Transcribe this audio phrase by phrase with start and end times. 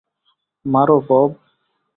[0.65, 1.29] মারো, বব।